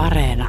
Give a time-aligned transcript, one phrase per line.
[0.00, 0.48] Areena.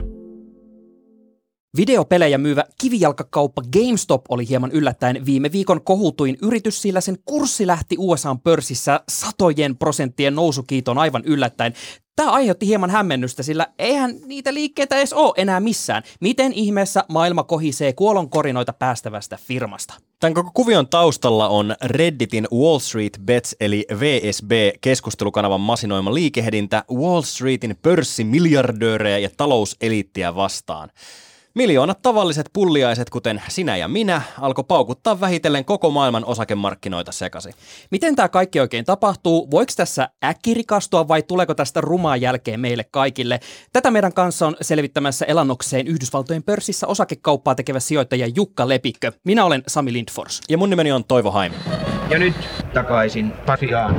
[1.77, 7.95] Videopelejä myyvä kivijalkakauppa GameStop oli hieman yllättäen viime viikon kohutuin yritys, sillä sen kurssi lähti
[7.99, 11.73] USAn pörssissä satojen prosenttien nousukiitoon aivan yllättäen.
[12.15, 16.03] Tämä aiheutti hieman hämmennystä, sillä eihän niitä liikkeitä edes ole enää missään.
[16.19, 19.93] Miten ihmeessä maailma kohisee kuolonkorinoita päästävästä firmasta?
[20.19, 24.51] Tämän koko kuvion taustalla on Redditin Wall Street Bets eli VSB
[24.81, 30.89] keskustelukanavan masinoima liikehdintä Wall Streetin pörssimiljardöörejä ja talouseliittiä vastaan.
[31.55, 37.53] Miljoonat tavalliset pulliaiset, kuten sinä ja minä, alkoi paukuttaa vähitellen koko maailman osakemarkkinoita sekaisin.
[37.91, 39.51] Miten tämä kaikki oikein tapahtuu?
[39.51, 43.39] Voiko tässä äkkirikastua vai tuleeko tästä rumaa jälkeen meille kaikille?
[43.73, 49.11] Tätä meidän kanssa on selvittämässä elannokseen Yhdysvaltojen pörssissä osakekauppaa tekevä sijoittaja Jukka Lepikkö.
[49.23, 50.41] Minä olen Sami Lindfors.
[50.49, 51.53] Ja mun nimeni on Toivo Haim.
[52.09, 52.35] Ja nyt
[52.73, 53.95] takaisin Pasiaan.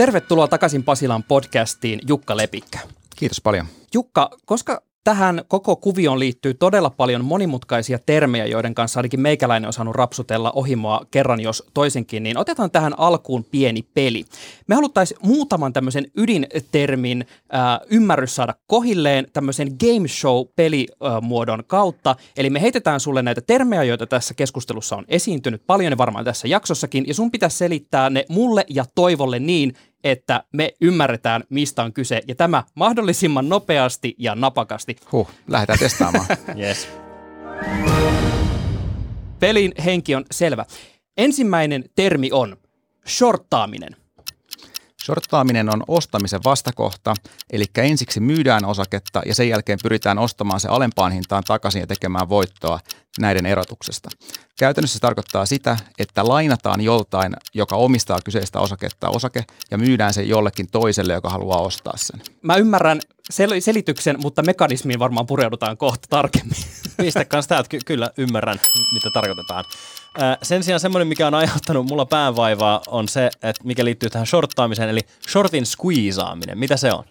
[0.00, 2.78] Tervetuloa takaisin Pasilan podcastiin Jukka Lepikkö.
[3.16, 3.66] Kiitos paljon.
[3.94, 9.72] Jukka, koska tähän koko kuvioon liittyy todella paljon monimutkaisia termejä, joiden kanssa ainakin meikäläinen on
[9.72, 14.24] saanut rapsutella ohimoa kerran jos toisenkin, niin otetaan tähän alkuun pieni peli.
[14.66, 22.16] Me haluttaisiin muutaman tämmöisen ydintermin äh, ymmärrys saada kohilleen tämmöisen game show pelimuodon kautta.
[22.36, 26.48] Eli me heitetään sulle näitä termejä, joita tässä keskustelussa on esiintynyt paljon ja varmaan tässä
[26.48, 31.92] jaksossakin, ja sun pitäisi selittää ne mulle ja Toivolle niin, että me ymmärretään, mistä on
[31.92, 34.96] kyse, ja tämä mahdollisimman nopeasti ja napakasti.
[35.12, 36.26] Huh, lähdetään testaamaan.
[36.58, 36.88] Yes.
[39.38, 40.64] Pelin henki on selvä.
[41.16, 42.56] Ensimmäinen termi on
[43.08, 43.96] shorttaaminen.
[45.10, 47.14] Shorttaaminen on ostamisen vastakohta,
[47.52, 52.28] eli ensiksi myydään osaketta ja sen jälkeen pyritään ostamaan se alempaan hintaan takaisin ja tekemään
[52.28, 52.80] voittoa
[53.18, 54.08] näiden erotuksesta.
[54.58, 60.22] Käytännössä se tarkoittaa sitä, että lainataan joltain, joka omistaa kyseistä osaketta osake ja myydään se
[60.22, 62.22] jollekin toiselle, joka haluaa ostaa sen.
[62.42, 63.00] Mä ymmärrän
[63.32, 66.64] sel- selityksen, mutta mekanismiin varmaan pureudutaan kohta tarkemmin.
[66.96, 68.60] Pistä kanssa täältä, ky- kyllä ymmärrän,
[68.94, 69.64] mitä tarkoitetaan.
[70.42, 74.88] Sen sijaan semmoinen, mikä on aiheuttanut mulla päänvaivaa, on se, että mikä liittyy tähän shorttaamiseen,
[74.88, 76.58] eli shortin squeezaaminen.
[76.58, 77.04] Mitä se on?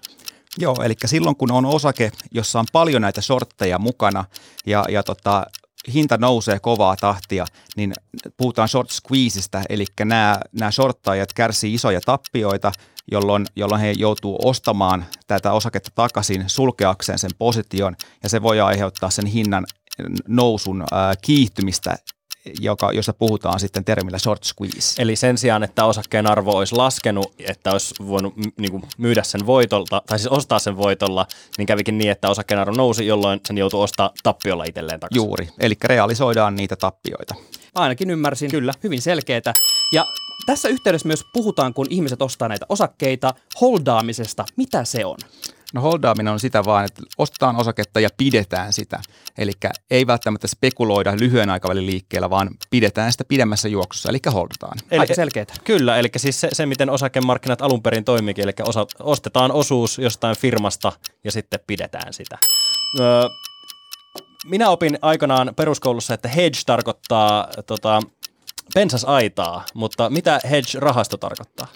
[0.57, 4.25] Joo, eli silloin kun on osake, jossa on paljon näitä shortteja mukana
[4.65, 5.45] ja, ja tota,
[5.93, 7.45] hinta nousee kovaa tahtia,
[7.75, 7.93] niin
[8.37, 12.71] puhutaan short squeezeista, eli nämä, nämä shorttajat kärsii isoja tappioita,
[13.11, 19.09] jolloin, jolloin he joutuu ostamaan tätä osaketta takaisin sulkeakseen sen position, ja se voi aiheuttaa
[19.09, 19.65] sen hinnan
[20.27, 21.97] nousun ää, kiihtymistä
[22.59, 25.01] joka, josta puhutaan sitten termillä short squeeze.
[25.01, 29.45] Eli sen sijaan, että osakkeen arvo olisi laskenut, että olisi voinut niin kuin myydä sen
[29.45, 33.57] voitolta, tai siis ostaa sen voitolla, niin kävikin niin, että osakkeen arvo nousi, jolloin sen
[33.57, 35.25] joutui ostaa tappiolla itselleen takaisin.
[35.25, 37.35] Juuri, eli realisoidaan niitä tappioita.
[37.75, 38.51] Ainakin ymmärsin.
[38.51, 38.73] Kyllä.
[38.83, 39.53] Hyvin selkeätä.
[39.93, 40.05] Ja
[40.45, 44.45] tässä yhteydessä myös puhutaan, kun ihmiset ostaa näitä osakkeita, holdaamisesta.
[44.55, 45.17] Mitä se on?
[45.73, 48.99] No holdaaminen on sitä vaan, että ostetaan osaketta ja pidetään sitä.
[49.37, 49.51] Eli
[49.91, 54.77] ei välttämättä spekuloida lyhyen aikavälin liikkeellä, vaan pidetään sitä pidemmässä juoksussa, eli holdataan.
[54.91, 55.53] Eli, Aika selkeätä.
[55.63, 60.37] Kyllä, eli siis se, se miten osakemarkkinat alun perin toimikin, eli osa, ostetaan osuus jostain
[60.37, 60.91] firmasta
[61.23, 62.37] ja sitten pidetään sitä.
[62.99, 63.27] Öö,
[64.45, 68.01] minä opin aikanaan peruskoulussa, että hedge tarkoittaa tota,
[68.73, 71.67] pensasaitaa, mutta mitä hedge-rahasto tarkoittaa?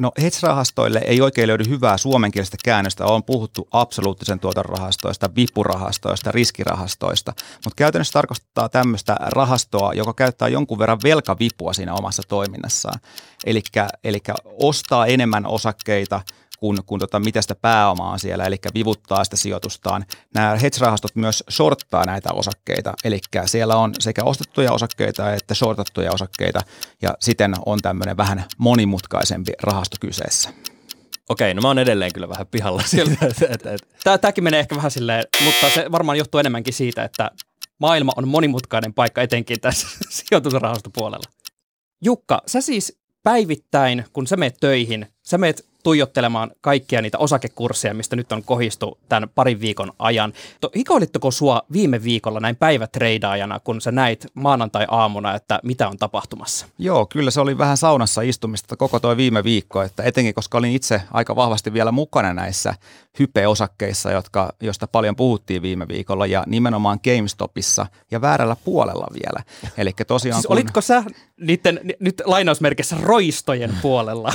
[0.00, 3.06] No hedge-rahastoille ei oikein löydy hyvää suomenkielistä käännöstä.
[3.06, 7.32] On puhuttu absoluuttisen tuoton rahastoista, vipurahastoista, riskirahastoista,
[7.64, 13.00] mutta käytännössä tarkoittaa tämmöistä rahastoa, joka käyttää jonkun verran velkavipua siinä omassa toiminnassaan.
[14.04, 16.20] Eli ostaa enemmän osakkeita
[16.58, 20.04] kuin, kuin tota, mitä sitä pääomaa on siellä, eli vivuttaa sitä sijoitustaan.
[20.34, 26.60] Nämä hedge-rahastot myös shorttaa näitä osakkeita, eli siellä on sekä ostettuja osakkeita että shortattuja osakkeita,
[27.02, 30.50] ja siten on tämmöinen vähän monimutkaisempi rahasto kyseessä.
[31.28, 32.82] Okei, no mä oon edelleen kyllä vähän pihalla
[33.50, 33.76] että,
[34.20, 37.30] Tämäkin menee ehkä vähän silleen, mutta se varmaan johtuu enemmänkin siitä, että
[37.78, 41.30] maailma on monimutkainen paikka etenkin tässä sijoitusrahastopuolella.
[42.02, 48.16] Jukka, sä siis päivittäin, kun sä meet töihin, sä meet tuijottelemaan kaikkia niitä osakekursseja, mistä
[48.16, 50.32] nyt on kohistu tämän parin viikon ajan.
[50.76, 56.66] Hikoilitteko sua viime viikolla näin päivätreidaajana, kun sä näit maanantai-aamuna, että mitä on tapahtumassa?
[56.78, 60.72] Joo, kyllä se oli vähän saunassa istumista koko toi viime viikko, että etenkin koska olin
[60.72, 62.74] itse aika vahvasti vielä mukana näissä
[63.18, 69.44] hypeosakkeissa, jotka, josta paljon puhuttiin viime viikolla ja nimenomaan GameStopissa ja väärällä puolella vielä.
[69.76, 71.04] Eli tosiaan siis kun, olitko sä
[71.40, 74.32] niiden, nyt lainausmerkissä roistojen puolella?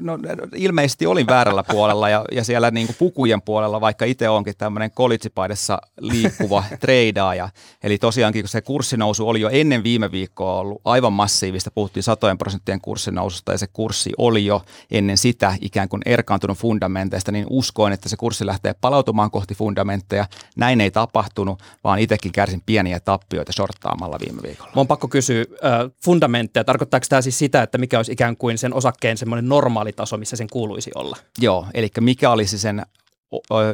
[0.00, 0.18] no,
[0.56, 4.90] ilmeisesti olin väärällä puolella ja, ja siellä niin kuin pukujen puolella, vaikka itse onkin tämmöinen
[4.90, 7.48] kolitsipaidessa liikkuva treidaaja.
[7.82, 12.38] Eli tosiaankin kun se kurssinousu oli jo ennen viime viikkoa ollut aivan massiivista, puhuttiin satojen
[12.38, 16.58] prosenttien kurssinoususta ja se kurssi oli jo ennen sitä ikään kuin erkaantunut
[16.94, 20.26] fundamenteista, niin uskoin, että se kurssi lähtee palautumaan kohti fundamentteja.
[20.56, 24.72] Näin ei tapahtunut, vaan itsekin kärsin pieniä tappioita shorttaamalla viime viikolla.
[24.74, 26.64] Mä on pakko kysyä äh, fundamentteja.
[26.64, 30.36] Tarkoittaako tämä siis sitä, että mikä olisi ikään kuin sen osakkeen semmoinen normaali taso, missä
[30.36, 31.16] sen kuuluisi olla?
[31.38, 32.82] Joo, eli mikä olisi sen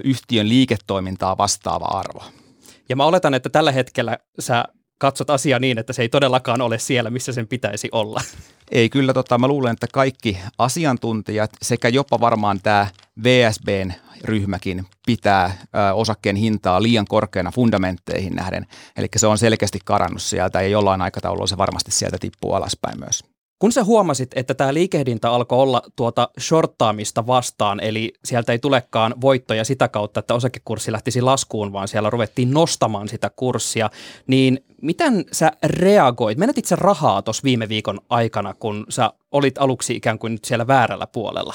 [0.05, 2.25] yhtiön liiketoimintaa vastaava arvo?
[2.88, 4.64] Ja mä oletan, että tällä hetkellä sä
[5.00, 8.20] katsot asiaa niin, että se ei todellakaan ole siellä, missä sen pitäisi olla.
[8.70, 12.87] Ei, kyllä tota, mä luulen, että kaikki asiantuntijat sekä jopa varmaan tämä
[13.25, 13.93] VSBn
[14.25, 18.67] ryhmäkin pitää ö, osakkeen hintaa liian korkeana fundamentteihin nähden.
[18.97, 23.30] Eli se on selkeästi karannut sieltä ja jollain aikataululla se varmasti sieltä tippuu alaspäin myös.
[23.60, 29.14] Kun sä huomasit, että tämä liikehdintä alkoi olla tuota shorttaamista vastaan, eli sieltä ei tulekaan
[29.20, 33.90] voittoja sitä kautta, että osakekurssi lähtisi laskuun, vaan siellä ruvettiin nostamaan sitä kurssia,
[34.26, 36.38] niin miten sä reagoit?
[36.38, 40.66] Menetit sä rahaa tuossa viime viikon aikana, kun sä olit aluksi ikään kuin nyt siellä
[40.66, 41.54] väärällä puolella?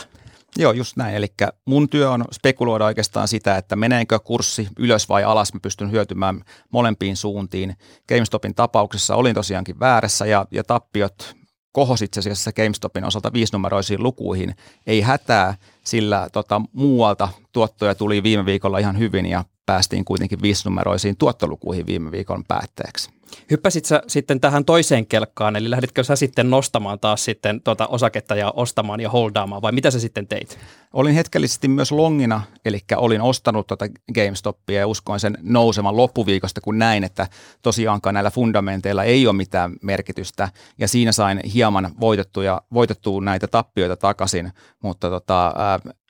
[0.57, 1.15] Joo, just näin.
[1.15, 1.27] Eli
[1.65, 5.53] mun työ on spekuloida oikeastaan sitä, että meneekö kurssi ylös vai alas.
[5.53, 6.41] Mä pystyn hyötymään
[6.71, 7.75] molempiin suuntiin.
[8.07, 11.35] GameStopin tapauksessa olin tosiaankin väärässä ja, ja tappiot
[11.75, 14.55] kohosi itse asiassa GameStopin osalta viisinumeroisiin lukuihin.
[14.87, 21.17] Ei hätää, sillä tota, muualta tuottoja tuli viime viikolla ihan hyvin ja päästiin kuitenkin viisinumeroisiin
[21.17, 23.15] tuottolukuihin viime viikon päätteeksi.
[23.51, 28.35] Hyppäsit sä sitten tähän toiseen kelkkaan, eli lähditkö sä sitten nostamaan taas sitten tuota osaketta
[28.35, 30.59] ja ostamaan ja holdaamaan, vai mitä sä sitten teit?
[30.93, 33.85] Olin hetkellisesti myös longina, eli olin ostanut tuota
[34.15, 37.27] GameStopia ja uskoin sen nouseman loppuviikosta, kun näin, että
[37.61, 43.97] tosiaankaan näillä fundamenteilla ei ole mitään merkitystä, ja siinä sain hieman voitettuja, voitettua näitä tappioita
[43.97, 44.51] takaisin,
[44.83, 45.53] mutta tota,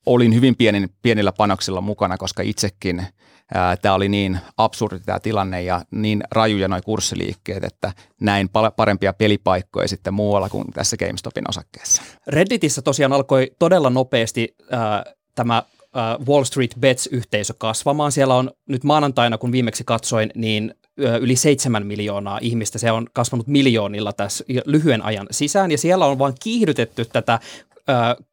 [0.05, 3.05] olin hyvin pienin, pienillä panoksilla mukana, koska itsekin–
[3.81, 9.87] tämä oli niin absurdi tämä tilanne ja niin rajuja noin kurssiliikkeet, että näin parempia pelipaikkoja
[9.87, 12.01] sitten muualla kuin tässä GameStopin osakkeessa.
[12.27, 15.63] Redditissä tosiaan alkoi todella nopeasti äh, tämä
[16.27, 18.11] Wall Street Bets-yhteisö kasvamaan.
[18.11, 20.75] Siellä on nyt maanantaina, kun viimeksi katsoin, niin
[21.21, 22.79] yli seitsemän miljoonaa ihmistä.
[22.79, 27.39] Se on kasvanut miljoonilla tässä lyhyen ajan sisään, ja siellä on vain kiihdytetty tätä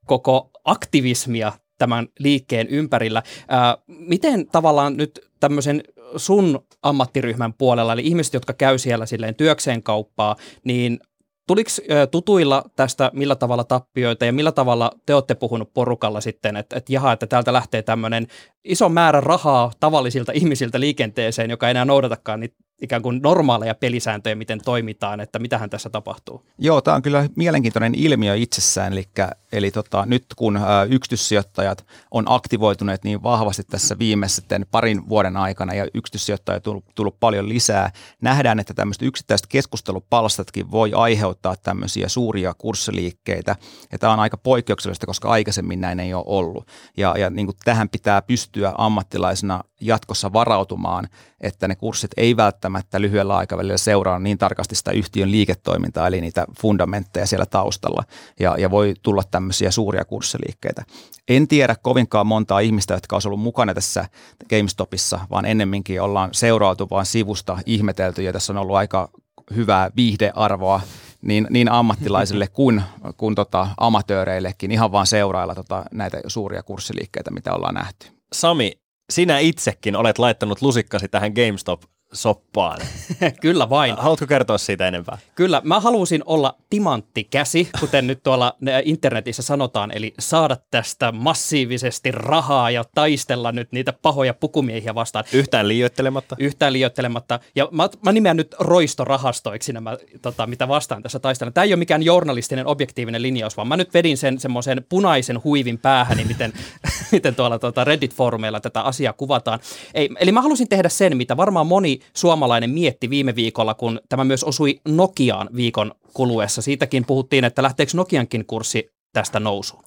[0.06, 1.52] koko aktivismia
[1.82, 3.22] tämän liikkeen ympärillä.
[3.48, 5.82] Ää, miten tavallaan nyt tämmöisen
[6.16, 10.98] sun ammattiryhmän puolella, eli ihmiset, jotka käy siellä silleen työkseen kauppaa, niin
[11.46, 11.70] Tuliko
[12.10, 16.92] tutuilla tästä millä tavalla tappioita ja millä tavalla te olette puhunut porukalla sitten, että, että
[16.92, 18.26] jaha, että täältä lähtee tämmöinen
[18.64, 24.34] iso määrä rahaa tavallisilta ihmisiltä liikenteeseen, joka ei enää noudatakaan niitä ikään kuin normaaleja pelisääntöjä,
[24.34, 26.46] miten toimitaan, että mitähän tässä tapahtuu?
[26.58, 29.04] Joo, tämä on kyllä mielenkiintoinen ilmiö itsessään, eli,
[29.52, 35.86] eli tota, nyt kun yksityissijoittajat on aktivoituneet niin vahvasti tässä viimeisten parin vuoden aikana ja
[35.94, 37.90] yksityissijoittajia on tullut, tullut paljon lisää,
[38.20, 43.56] nähdään, että tämmöiset yksittäiset keskustelupalstatkin voi aiheuttaa tämmöisiä suuria kurssiliikkeitä,
[43.92, 46.66] ja tämä on aika poikkeuksellista, koska aikaisemmin näin ei ole ollut,
[46.96, 51.08] ja, ja niin kuin tähän pitää pystyä ammattilaisena jatkossa varautumaan,
[51.40, 56.46] että ne kurssit ei välttämättä lyhyellä aikavälillä seuraa niin tarkasti sitä yhtiön liiketoimintaa, eli niitä
[56.60, 58.04] fundamentteja siellä taustalla,
[58.40, 60.84] ja, ja voi tulla tämmöisiä suuria kurssiliikkeitä.
[61.28, 64.04] En tiedä kovinkaan montaa ihmistä, jotka olisi ollut mukana tässä
[64.50, 69.08] GameStopissa, vaan ennemminkin ollaan seurautu vaan sivusta, ihmetelty, ja tässä on ollut aika
[69.56, 70.80] hyvää viihdearvoa
[71.22, 72.82] niin, niin ammattilaisille kuin,
[73.16, 78.06] kuin tota, amatööreillekin ihan vaan seurailla tota, näitä suuria kurssiliikkeitä, mitä ollaan nähty.
[78.32, 78.72] Sami,
[79.12, 82.80] sinä itsekin olet laittanut lusikkasi tähän GameStop soppaan.
[83.40, 83.96] Kyllä vain.
[83.96, 85.18] Haluatko kertoa siitä enempää?
[85.34, 92.70] Kyllä, mä halusin olla timanttikäsi, kuten nyt tuolla internetissä sanotaan, eli saada tästä massiivisesti rahaa
[92.70, 95.24] ja taistella nyt niitä pahoja pukumiehiä vastaan.
[95.32, 96.36] Yhtään liioittelematta?
[96.38, 97.40] Yhtään liioittelematta.
[97.54, 101.50] Ja mä, mä nimeän nyt roistorahastoiksi nämä, tota, mitä vastaan tässä taistella.
[101.50, 105.78] Tämä ei ole mikään journalistinen objektiivinen linjaus, vaan mä nyt vedin sen semmoisen punaisen huivin
[105.78, 106.52] päähän, miten,
[107.12, 109.60] miten tuolla tuota Reddit-foorumeilla tätä asiaa kuvataan.
[109.94, 114.24] Ei, eli mä halusin tehdä sen, mitä varmaan moni suomalainen mietti viime viikolla, kun tämä
[114.24, 116.62] myös osui Nokiaan viikon kuluessa.
[116.62, 119.84] Siitäkin puhuttiin, että lähteekö Nokiankin kurssi tästä nousuun.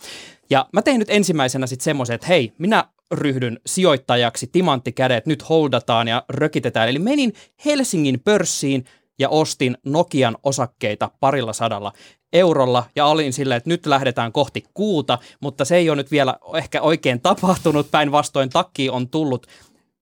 [0.49, 6.07] Ja mä tein nyt ensimmäisenä sitten semmoisen, että hei, minä ryhdyn sijoittajaksi, timanttikädet, nyt holdataan
[6.07, 6.89] ja rökitetään.
[6.89, 7.33] Eli menin
[7.65, 8.85] Helsingin pörssiin
[9.19, 11.93] ja ostin Nokian osakkeita parilla sadalla
[12.33, 16.35] eurolla ja olin silleen, että nyt lähdetään kohti kuuta, mutta se ei ole nyt vielä
[16.57, 19.47] ehkä oikein tapahtunut, päinvastoin takki on tullut.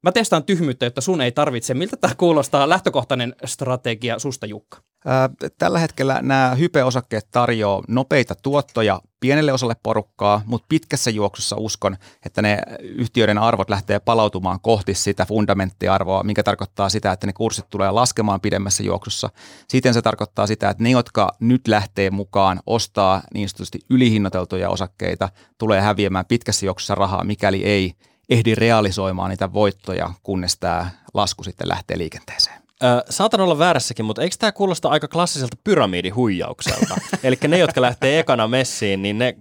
[0.03, 1.73] Mä testaan tyhmyyttä, jotta sun ei tarvitse.
[1.73, 4.77] Miltä tämä kuulostaa lähtökohtainen strategia susta, Jukka?
[5.57, 12.41] Tällä hetkellä nämä hypeosakkeet tarjoaa nopeita tuottoja pienelle osalle porukkaa, mutta pitkässä juoksussa uskon, että
[12.41, 17.91] ne yhtiöiden arvot lähtee palautumaan kohti sitä fundamenttiarvoa, mikä tarkoittaa sitä, että ne kurssit tulee
[17.91, 19.29] laskemaan pidemmässä juoksussa.
[19.67, 25.29] Siten se tarkoittaa sitä, että ne, jotka nyt lähtee mukaan ostaa niin sanotusti ylihinnoiteltuja osakkeita,
[25.57, 27.93] tulee häviämään pitkässä juoksussa rahaa, mikäli ei
[28.33, 32.63] ehdi realisoimaan niitä voittoja, kunnes tämä lasku sitten lähtee liikenteeseen.
[32.83, 36.95] Ö, saatan olla väärässäkin, mutta eikö tämä kuulosta aika klassiselta pyramidihuijaukselta?
[37.23, 39.35] Eli ne, jotka lähtee ekana messiin, niin ne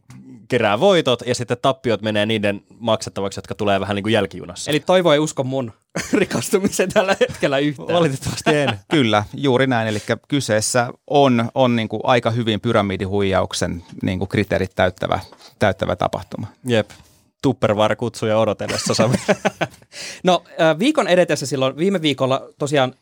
[0.49, 4.71] kerää voitot ja sitten tappiot menee niiden maksettavaksi, jotka tulee vähän niin kuin jälkijunassa.
[4.71, 5.73] Eli toivo ei usko mun
[6.13, 7.89] rikastumiseen tällä hetkellä yhtään.
[7.89, 8.79] Valitettavasti en.
[8.91, 9.89] Kyllä, juuri näin.
[9.89, 15.21] Eli kyseessä on, on niin kuin aika hyvin pyramidihuijauksen niin kuin kriteerit täyttävä,
[15.59, 16.47] täyttävä tapahtuma.
[16.67, 16.91] Jep.
[17.43, 19.17] Tupperware-kutsuja odotellessa, Sami.
[20.25, 20.45] no
[20.79, 22.95] viikon edetessä silloin viime viikolla tosiaan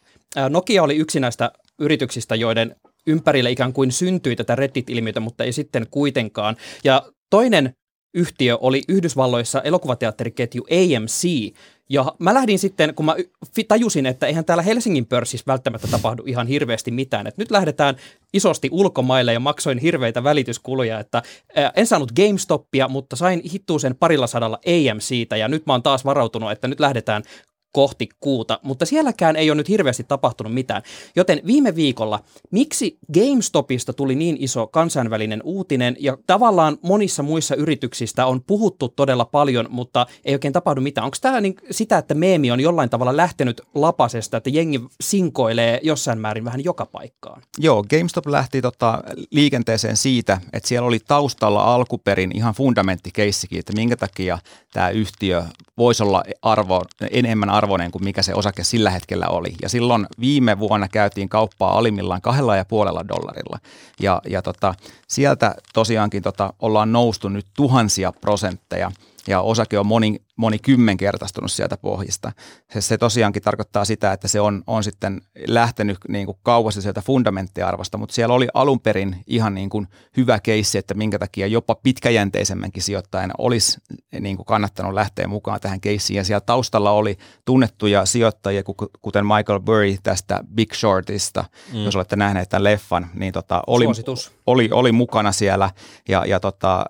[0.49, 5.87] Nokia oli yksi näistä yrityksistä, joiden ympärille ikään kuin syntyi tätä Reddit-ilmiötä, mutta ei sitten
[5.91, 6.57] kuitenkaan.
[6.85, 7.75] Ja toinen
[8.15, 11.25] yhtiö oli Yhdysvalloissa elokuvateatteriketju AMC,
[11.91, 13.17] ja mä lähdin sitten, kun mä
[13.69, 17.27] tajusin, että eihän täällä Helsingin pörssissä välttämättä tapahdu ihan hirveästi mitään.
[17.27, 17.97] Että nyt lähdetään
[18.33, 21.23] isosti ulkomaille ja maksoin hirveitä välityskuluja, että
[21.77, 26.51] en saanut GameStopia, mutta sain hittuusen parilla sadalla AMCtä ja nyt mä oon taas varautunut,
[26.53, 27.23] että nyt lähdetään
[27.73, 30.83] kohti kuuta, mutta sielläkään ei ole nyt hirveästi tapahtunut mitään.
[31.17, 38.27] Joten viime viikolla, miksi GameStopista tuli niin iso kansainvälinen uutinen ja tavallaan monissa muissa yrityksistä
[38.27, 41.05] on puhuttu todella paljon, mutta ei oikein tapahdu mitään.
[41.05, 46.19] Onko tämä niin sitä, että meemi on jollain tavalla lähtenyt lapasesta, että jengi sinkoilee jossain
[46.19, 47.43] määrin vähän joka paikkaan?
[47.59, 53.97] Joo, GameStop lähti tota liikenteeseen siitä, että siellä oli taustalla alkuperin ihan fundamenttikeissikin, että minkä
[53.97, 54.39] takia
[54.73, 55.45] tämä yhtiö
[55.81, 59.55] voisi olla arvo, enemmän arvoinen kuin mikä se osake sillä hetkellä oli.
[59.63, 63.59] Ja silloin viime vuonna käytiin kauppaa alimmillaan kahdella ja puolella dollarilla.
[64.01, 64.75] Ja, ja tota,
[65.09, 68.93] sieltä tosiaankin tota, ollaan noustu nyt tuhansia prosentteja
[69.27, 72.33] ja osake on moni, moni kymmenkertaistunut sieltä pohjista.
[72.73, 77.03] Se, se tosiaankin tarkoittaa sitä, että se on, on sitten lähtenyt niin kuin kauas sieltä
[77.03, 81.75] fundamenttiarvosta, mutta siellä oli alun perin ihan niin kuin hyvä keissi, että minkä takia jopa
[81.75, 83.79] pitkäjänteisemmänkin sijoittajan olisi
[84.21, 86.17] niin kuin kannattanut lähteä mukaan tähän keissiin.
[86.17, 88.63] Ja siellä taustalla oli tunnettuja sijoittajia,
[89.03, 91.85] kuten Michael Burry tästä Big Shortista, mm.
[91.85, 93.87] jos olette nähneet tämän leffan, niin tota, oli,
[94.47, 95.71] oli, oli, mukana siellä
[96.09, 96.85] ja, ja tota,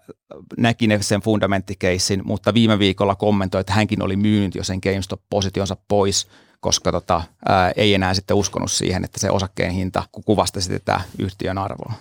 [0.56, 5.76] näki ne sen fundamentikeissin, mutta viime viikolla kommentoi, että hänkin oli myynyt jo sen GameStop-positionsa
[5.88, 6.28] pois,
[6.60, 11.00] koska tota, ää, ei enää sitten uskonut siihen, että se osakkeen hinta kuvasta sitten tätä
[11.18, 11.92] yhtiön arvoa.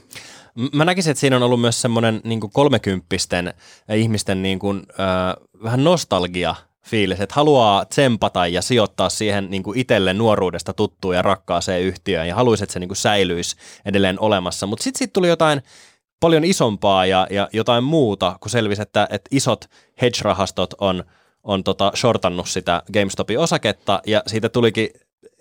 [0.73, 3.53] Mä näkisin, että siinä on ollut myös semmoinen niin kolmekymppisten
[3.95, 6.55] ihmisten niin kuin, äh, vähän nostalgia
[6.85, 12.27] fiilis, että haluaa tsempata ja sijoittaa siihen niin kuin itselle nuoruudesta tuttuun ja rakkaaseen yhtiöön
[12.27, 13.55] ja haluaisi, että se niin kuin säilyisi
[13.85, 14.67] edelleen olemassa.
[14.67, 15.61] Mutta sitten siitä tuli jotain
[16.19, 19.65] paljon isompaa ja, ja jotain muuta, kun selvisi, että, että isot
[20.01, 21.03] hedge-rahastot on,
[21.43, 24.89] on tota shortannut sitä GameStopin osaketta ja siitä tulikin,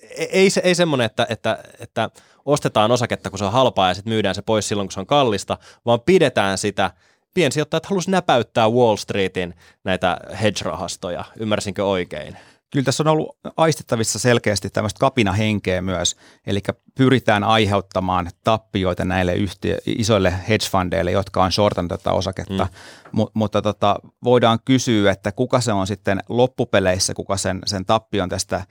[0.02, 2.10] e, ei, ei semmoinen, että, että, että
[2.44, 5.06] ostetaan osaketta, kun se on halpaa ja sitten myydään se pois silloin, kun se on
[5.06, 6.90] kallista, vaan pidetään sitä
[7.34, 11.24] piensijoittajat halusivat näpäyttää Wall Streetin näitä hedge-rahastoja.
[11.36, 12.36] Ymmärsinkö oikein?
[12.72, 16.60] Kyllä tässä on ollut aistettavissa selkeästi tämmöistä kapinahenkeä myös, eli
[16.94, 22.68] pyritään aiheuttamaan tappioita näille yhtiö, isoille hedgefundeille, jotka on shortannut tätä osaketta,
[23.12, 23.22] mm.
[23.22, 28.28] M- mutta tota, voidaan kysyä, että kuka se on sitten loppupeleissä, kuka sen, sen tappion
[28.28, 28.64] tästä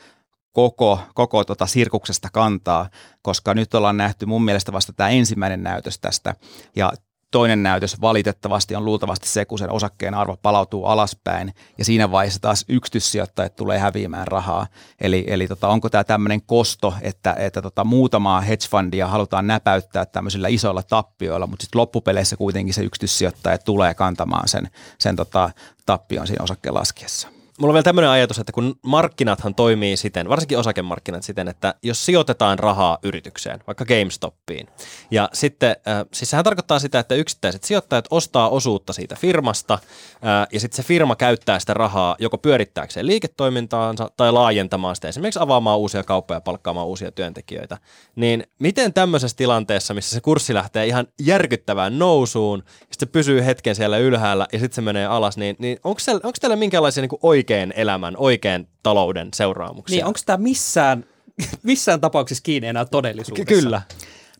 [0.51, 2.89] koko, koko tota sirkuksesta kantaa,
[3.21, 6.35] koska nyt ollaan nähty mun mielestä vasta tämä ensimmäinen näytös tästä,
[6.75, 6.91] ja
[7.31, 12.41] Toinen näytös valitettavasti on luultavasti se, kun sen osakkeen arvo palautuu alaspäin ja siinä vaiheessa
[12.41, 14.67] taas yksityissijoittajat tulee häviämään rahaa.
[15.01, 20.47] Eli, eli tota, onko tämä tämmöinen kosto, että, että tota, muutamaa hedgefundia halutaan näpäyttää tämmöisillä
[20.47, 24.69] isoilla tappioilla, mutta sitten loppupeleissä kuitenkin se yksityissijoittaja tulee kantamaan sen,
[24.99, 25.49] sen tota,
[25.85, 30.57] tappion siinä osakkeen laskiessa mulla on vielä tämmöinen ajatus, että kun markkinathan toimii siten, varsinkin
[30.57, 34.67] osakemarkkinat siten, että jos sijoitetaan rahaa yritykseen, vaikka GameStopiin,
[35.11, 40.47] ja sitten, äh, siis sehän tarkoittaa sitä, että yksittäiset sijoittajat ostaa osuutta siitä firmasta, äh,
[40.53, 45.79] ja sitten se firma käyttää sitä rahaa joko pyörittääkseen liiketoimintaansa tai laajentamaan sitä, esimerkiksi avaamaan
[45.79, 47.77] uusia kauppoja ja palkkaamaan uusia työntekijöitä.
[48.15, 52.63] Niin miten tämmöisessä tilanteessa, missä se kurssi lähtee ihan järkyttävään nousuun,
[52.97, 56.37] sitten se pysyy hetken siellä ylhäällä, ja sitten se menee alas, niin, niin onko, onko
[56.41, 59.95] teillä minkälaisia niin oikein elämän, oikein talouden seuraamuksia.
[59.95, 61.05] Niin, onko tämä missään
[61.63, 63.61] missään tapauksessa kiinni enää todellisuudessa.
[63.61, 63.81] Kyllä.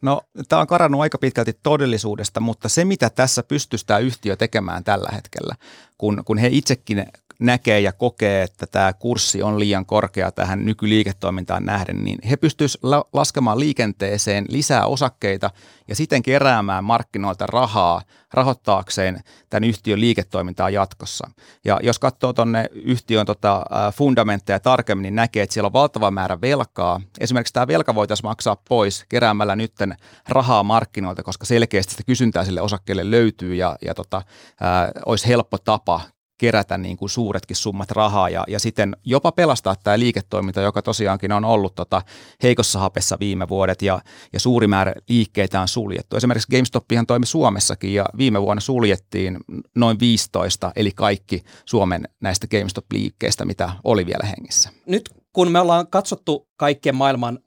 [0.02, 4.84] No, tämä on karannut aika pitkälti todellisuudesta, mutta se mitä tässä pystyy tämä yhtiö tekemään
[4.84, 5.56] tällä hetkellä,
[5.98, 7.06] kun, kun he itsekin
[7.40, 13.04] näkee ja kokee, että tämä kurssi on liian korkea tähän nykyliiketoimintaan nähden, niin he pystyisivät
[13.14, 15.50] laskemaan liikenteeseen lisää osakkeita
[15.88, 18.02] ja siten keräämään markkinoilta rahaa
[18.34, 21.30] rahoittaakseen tämän yhtiön liiketoimintaa jatkossa.
[21.66, 26.42] Ja jos katsoo tuonne yhtiön tota, fundamentteja tarkemmin, niin näkee, että siellä on valtava määrä
[26.42, 27.02] velkaa.
[27.20, 29.96] Esimerkiksi tämä velka voitaisiin maksaa pois keräämällä nytten
[30.30, 34.22] rahaa markkinoilta, koska selkeästi sitä kysyntää sille osakkeelle löytyy ja, ja tota,
[34.62, 36.02] ää, olisi helppo tapa
[36.38, 41.32] kerätä niin kuin suuretkin summat rahaa ja, ja sitten jopa pelastaa tämä liiketoiminta, joka tosiaankin
[41.32, 42.02] on ollut tota
[42.44, 44.00] heikossa hapessa viime vuodet ja,
[44.34, 46.18] ja suuri määrä liikkeitä on suljettu.
[46.18, 49.38] Esimerkiksi GameStopihan toimi Suomessakin ja viime vuonna suljettiin
[49.76, 54.70] noin 15, eli kaikki Suomen näistä GameStop-liikkeistä, mitä oli vielä hengissä.
[54.86, 57.40] Nyt kun me ollaan katsottu kaikkien maailman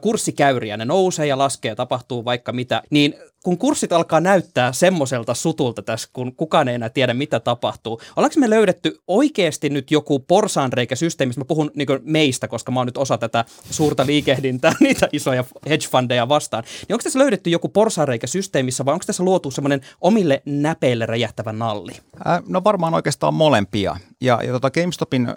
[0.00, 3.14] kurssikäyriä, ne nousee ja laskee, tapahtuu vaikka mitä, niin
[3.46, 8.40] kun kurssit alkaa näyttää semmoiselta sutulta tässä, kun kukaan ei enää tiedä, mitä tapahtuu, ollaanko
[8.40, 13.18] me löydetty oikeasti nyt joku porsaanreikä-systeemi, mä puhun niin meistä, koska mä oon nyt osa
[13.18, 18.92] tätä suurta liikehdintää, niitä isoja hedge fundeja vastaan, niin onko tässä löydetty joku porsaanreikä-systeemissä vai
[18.92, 21.92] onko tässä luotu semmoinen omille näpeille räjähtävä nalli?
[22.26, 23.96] Äh, no varmaan oikeastaan molempia.
[24.20, 25.28] Ja, ja tota GameStopin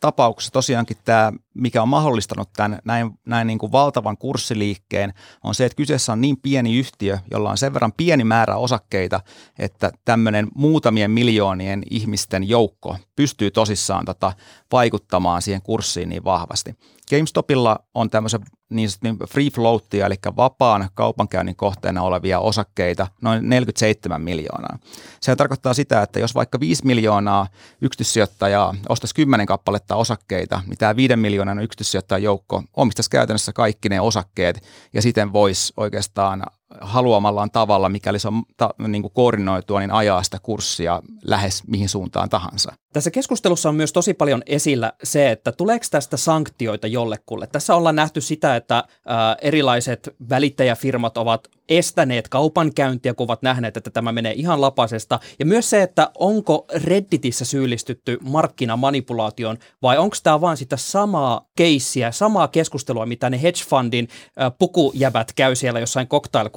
[0.00, 5.12] tapauksessa tosiaankin tämä, mikä on mahdollistanut tämän näin, näin niin kuin valtavan kurssiliikkeen,
[5.44, 9.20] on se, että kyseessä on niin pieni yhtiö, jolla on sen verran pieni määrä osakkeita,
[9.58, 14.32] että tämmöinen muutamien miljoonien ihmisten joukko pystyy tosissaan tota,
[14.72, 16.74] vaikuttamaan siihen kurssiin niin vahvasti.
[17.10, 18.88] GameStopilla on tämmöisen niin
[19.30, 24.78] free floatia, eli vapaan kaupankäynnin kohteena olevia osakkeita, noin 47 miljoonaa.
[25.20, 27.46] Se tarkoittaa sitä, että jos vaikka 5 miljoonaa
[27.80, 34.00] yksityissijoittajaa ostaisi 10 kappaletta osakkeita, niin tämä 5 miljoonan yksityissijoittajan joukko omistaisi käytännössä kaikki ne
[34.00, 36.42] osakkeet ja siten voisi oikeastaan
[36.80, 41.88] haluamallaan tavalla, mikäli se on ta, niin kuin koordinoitua, niin ajaa sitä kurssia lähes mihin
[41.88, 42.72] suuntaan tahansa.
[42.92, 47.46] Tässä keskustelussa on myös tosi paljon esillä se, että tuleeko tästä sanktioita jollekulle.
[47.46, 53.90] Tässä ollaan nähty sitä, että ää, erilaiset välittäjäfirmat ovat estäneet kaupankäyntiä, kun ovat nähneet, että
[53.90, 55.20] tämä menee ihan lapasesta.
[55.38, 62.12] Ja myös se, että onko Redditissä syyllistytty markkinamanipulaation vai onko tämä vaan sitä samaa keissiä,
[62.12, 64.08] samaa keskustelua, mitä ne hedge fundin
[64.40, 66.08] äh, pukujävät käy siellä jossain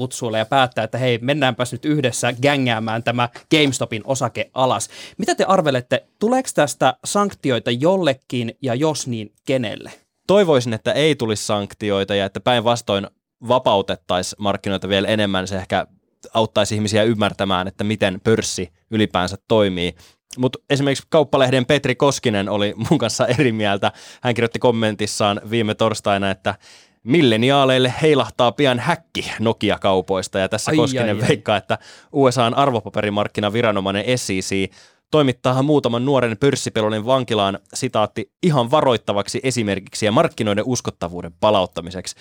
[0.01, 4.89] cocktail-kutsuilla ja päättää, että hei, mennäänpäs nyt yhdessä gängäämään tämä GameStopin osake alas.
[5.17, 9.91] Mitä te arvelette, tuleeko tästä sanktioita jollekin ja jos niin, kenelle?
[10.27, 13.07] Toivoisin, että ei tulisi sanktioita ja että päinvastoin
[13.47, 15.87] vapautettaisiin markkinoita vielä enemmän, se ehkä
[16.33, 19.95] auttaisi ihmisiä ymmärtämään, että miten pörssi ylipäänsä toimii.
[20.37, 23.91] Mutta esimerkiksi Kauppalehden Petri Koskinen oli mun kanssa eri mieltä.
[24.21, 26.55] Hän kirjoitti kommentissaan viime torstaina, että
[27.03, 30.39] milleniaaleille heilahtaa pian häkki Nokia-kaupoista.
[30.39, 31.57] Ja tässä ai, Koskinen ai, veikkaa, ai.
[31.57, 31.77] että
[32.11, 34.71] USAn arvopaperimarkkinaviranomainen SEC
[35.11, 42.15] toimittaa muutaman nuoren pörssipelolin vankilaan, sitaatti, ihan varoittavaksi esimerkiksi ja markkinoiden uskottavuuden palauttamiseksi.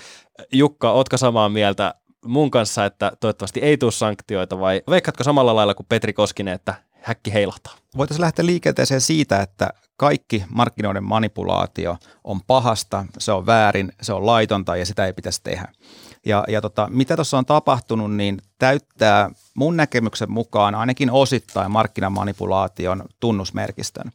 [0.52, 5.74] Jukka, ootko samaa mieltä mun kanssa, että toivottavasti ei tule sanktioita vai veikkaatko samalla lailla
[5.74, 7.74] kuin Petri Koskinen, että häkki heilahtaa?
[7.96, 14.26] Voitaisiin lähteä liikenteeseen siitä, että kaikki markkinoiden manipulaatio on pahasta, se on väärin, se on
[14.26, 15.72] laitonta ja sitä ei pitäisi tehdä.
[16.26, 23.04] Ja, ja tota, mitä tuossa on tapahtunut, niin täyttää mun näkemyksen mukaan ainakin osittain markkinamanipulaation
[23.20, 24.10] tunnusmerkistön.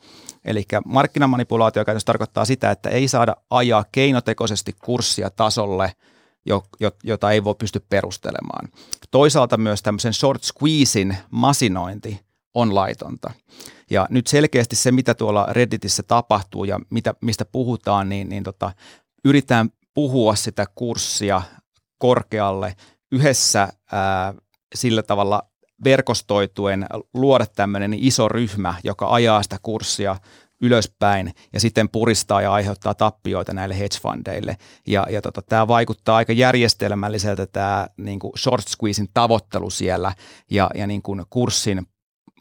[0.45, 5.91] Eli markkinamanipulaatio käytännössä tarkoittaa sitä, että ei saada ajaa keinotekoisesti kurssia tasolle,
[7.03, 8.69] jota ei voi pysty perustelemaan.
[9.11, 12.24] Toisaalta myös tämmöisen short squeezin masinointi
[12.55, 13.31] on laitonta.
[13.89, 18.71] Ja nyt selkeästi se, mitä tuolla Redditissä tapahtuu ja mitä, mistä puhutaan, niin, niin tota,
[19.25, 21.41] yritetään puhua sitä kurssia
[21.97, 22.75] korkealle
[23.11, 24.33] yhdessä ää,
[24.75, 25.43] sillä tavalla
[25.83, 30.15] verkostoituen luoda tämmöinen iso ryhmä, joka ajaa sitä kurssia
[30.61, 34.57] ylöspäin ja sitten puristaa ja aiheuttaa tappioita näille hedge fundeille.
[34.87, 40.13] Ja, ja tota, tämä vaikuttaa aika järjestelmälliseltä tämä niin short squeezin tavoittelu siellä
[40.51, 41.87] ja, ja niin kuin kurssin,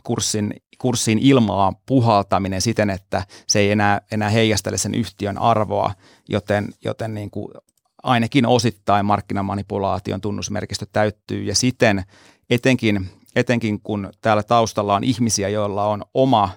[0.05, 5.95] kurssin, kurssin ilmaa puhaltaminen siten, että se ei enää, enää heijastele sen yhtiön arvoa,
[6.29, 7.49] joten, joten niin kuin
[8.03, 11.43] ainakin osittain markkinamanipulaation tunnusmerkistö täyttyy.
[11.43, 12.05] Ja siten
[12.51, 16.51] etenkin, etenkin kun täällä taustalla on ihmisiä, joilla on oma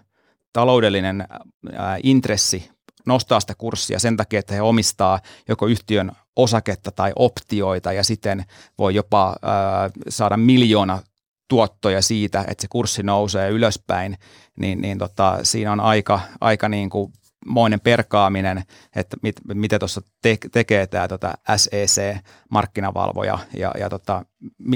[0.53, 1.27] taloudellinen
[1.73, 2.71] ää, intressi
[3.05, 8.45] nostaa sitä kurssia sen takia, että he omistaa joko yhtiön osaketta tai optioita ja siten
[8.77, 10.99] voi jopa ää, saada miljoona
[11.47, 14.17] tuottoja siitä, että se kurssi nousee ylöspäin,
[14.59, 17.13] niin, niin tota, siinä on aika, aika niin kuin
[17.45, 18.63] moinen perkaaminen,
[18.95, 24.25] että mit, mitä tuossa te, tekee tämä tota SEC-markkinavalvoja ja, ja tota,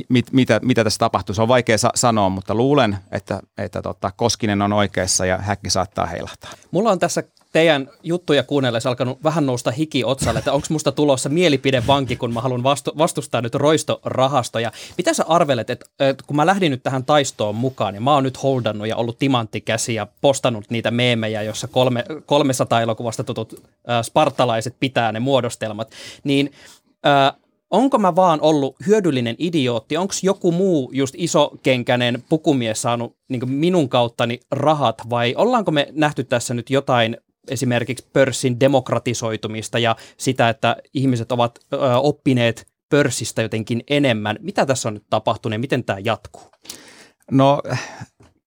[0.10, 1.36] mit, mitä, mitä tässä tapahtuu.
[1.36, 5.70] Se on vaikea sa- sanoa, mutta luulen, että, että tota, Koskinen on oikeassa ja häkki
[5.70, 6.52] saattaa heilahtaa.
[6.72, 11.30] Mulla on tässä teidän juttuja kuunnellessa alkanut vähän nousta hiki otsalle, että onko musta tulossa
[11.30, 14.72] mielipidevanki, kun mä haluan vastu- vastustaa nyt roistorahastoja.
[14.98, 18.24] Mitä sä arvelet, että, että kun mä lähdin nyt tähän taistoon mukaan ja mä oon
[18.24, 24.04] nyt holdannut ja ollut timanttikäsi ja postannut niitä meemejä, jossa kolme, 300 elokuvasta tutut äh,
[24.04, 25.92] spartalaiset pitää ne muodostelmat,
[26.24, 26.52] niin
[27.06, 33.50] äh, onko mä vaan ollut hyödyllinen idiootti, onko joku muu just isokenkäinen pukumies saanut niin
[33.50, 40.50] minun kauttani rahat vai ollaanko me nähty tässä nyt jotain esimerkiksi pörssin demokratisoitumista ja sitä,
[40.50, 41.60] että ihmiset ovat
[42.02, 44.38] oppineet pörssistä jotenkin enemmän.
[44.42, 46.52] Mitä tässä on nyt tapahtunut ja miten tämä jatkuu?
[47.32, 47.62] No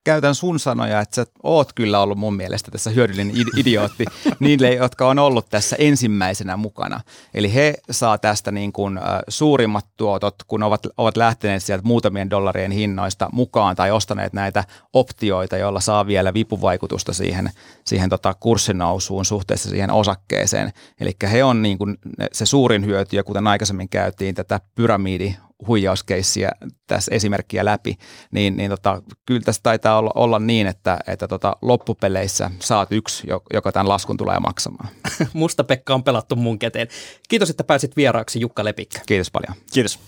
[0.05, 4.05] käytän sun sanoja, että sä oot kyllä ollut mun mielestä tässä hyödyllinen idiootti
[4.41, 7.01] niille, jotka on ollut tässä ensimmäisenä mukana.
[7.35, 12.31] Eli he saa tästä niin kuin, äh, suurimmat tuotot, kun ovat, ovat lähteneet sieltä muutamien
[12.31, 17.51] dollarien hinnoista mukaan tai ostaneet näitä optioita, joilla saa vielä vipuvaikutusta siihen,
[17.85, 20.73] siihen tota kurssinousuun suhteessa siihen osakkeeseen.
[21.01, 21.97] Eli he on niin kuin
[22.33, 26.51] se suurin hyötyjä, kuten aikaisemmin käytiin tätä pyramidi huijauskeissiä
[26.87, 27.97] tässä esimerkkiä läpi,
[28.31, 33.27] niin, niin tota, kyllä tässä taitaa olla, olla niin, että, että tota, loppupeleissä saat yksi,
[33.53, 34.89] joka tämän laskun tulee maksamaan.
[35.33, 36.89] Musta Pekka on pelattu mun käteen.
[37.29, 39.01] Kiitos, että pääsit vieraaksi Jukka Lepikkä.
[39.07, 39.55] Kiitos paljon.
[39.73, 39.99] Kiitos.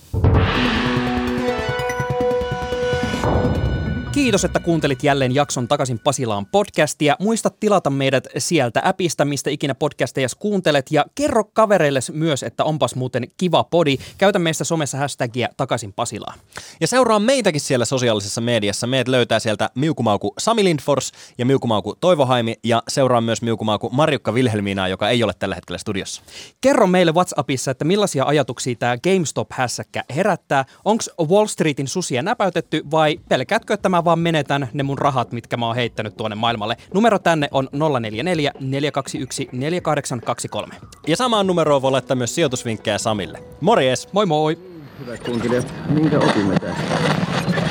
[4.16, 7.16] Kiitos, että kuuntelit jälleen jakson Takaisin Pasilaan podcastia.
[7.20, 10.86] Muista tilata meidät sieltä appista, mistä ikinä podcasteja kuuntelet.
[10.90, 13.96] Ja kerro kavereille myös, että onpas muuten kiva podi.
[14.18, 16.38] Käytä meistä somessa hashtagia Takaisin Pasilaan.
[16.80, 18.86] Ja seuraa meitäkin siellä sosiaalisessa mediassa.
[18.86, 22.54] Meidät löytää sieltä Miukumauku Sami Lindfors ja Miukumauku Toivohaimi.
[22.64, 26.22] Ja seuraa myös Miukumauku Marjukka Vilhelmiinaa, joka ei ole tällä hetkellä studiossa.
[26.60, 30.64] Kerro meille WhatsAppissa, että millaisia ajatuksia tämä GameStop-hässäkkä herättää.
[30.84, 35.56] Onko Wall Streetin susia näpäytetty vai pelkäätkö, että mä vaan menetän ne mun rahat, mitkä
[35.56, 36.76] mä oon heittänyt tuonne maailmalle.
[36.94, 40.74] Numero tänne on 044 421 4823.
[41.06, 43.38] Ja samaan numeroon voi laittaa myös sijoitusvinkkejä Samille.
[43.60, 44.08] Morjes!
[44.12, 44.58] Moi moi!
[45.00, 47.65] Hyvät kunkilijat, minkä opimme tästä?